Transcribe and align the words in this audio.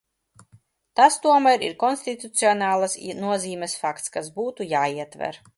Tas 0.99 1.17
tomēr 1.25 1.65
ir 1.67 1.75
konstitucionālas 1.83 2.97
nozīmes 3.23 3.79
fakts, 3.85 4.15
kas 4.17 4.35
būtu 4.41 4.73
jāietver. 4.73 5.43